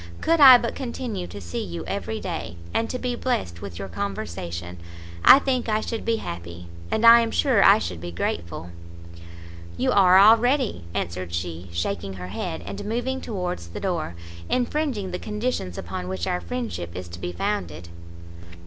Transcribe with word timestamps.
Could 0.19 0.39
I 0.39 0.57
but 0.57 0.73
continue 0.73 1.27
to 1.27 1.39
see 1.39 1.63
you 1.63 1.85
every 1.85 2.19
day, 2.19 2.57
and 2.73 2.89
to 2.89 2.97
be 2.97 3.13
blest 3.15 3.61
with 3.61 3.77
your 3.77 3.87
conversation, 3.87 4.77
I 5.23 5.37
think 5.37 5.69
I 5.69 5.79
should 5.79 6.05
be 6.05 6.15
happy, 6.15 6.65
and 6.89 7.05
I 7.05 7.19
am 7.19 7.29
sure 7.29 7.63
I 7.63 7.77
should 7.77 8.01
be 8.01 8.11
grateful." 8.11 8.71
"You 9.77 9.91
are 9.91 10.17
already," 10.17 10.85
answered 10.95 11.35
she, 11.35 11.69
shaking 11.71 12.13
her 12.13 12.29
head, 12.29 12.63
and 12.65 12.83
moving 12.83 13.21
towards 13.21 13.67
the 13.67 13.79
door, 13.79 14.15
"infringing 14.49 15.11
the 15.11 15.19
conditions 15.19 15.77
upon 15.77 16.07
which 16.07 16.25
our 16.25 16.41
friendship 16.41 16.95
is 16.95 17.07
to 17.09 17.19
be 17.19 17.31
founded." 17.31 17.89